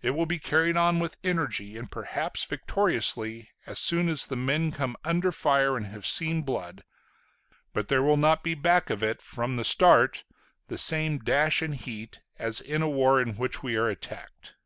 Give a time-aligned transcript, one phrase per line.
[0.00, 4.72] It will be carried on with energy and perhaps victoriously, as soon as the men
[4.72, 6.84] come under fire and have seen blood;
[7.74, 10.24] but there will not be back of it, from the start,
[10.68, 14.56] the same dash and heat as in a war in which we are attacked....